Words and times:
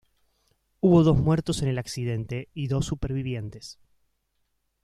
Hubo 0.79 1.03
dos 1.03 1.19
muertos 1.19 1.61
en 1.61 1.67
el 1.67 1.77
accidente 1.77 2.49
y 2.55 2.65
dos 2.69 2.87
supervivientes. 2.87 3.77